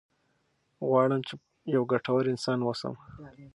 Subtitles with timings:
[0.87, 1.33] غواړم چې
[1.75, 2.93] یو ګټور انسان واوسم.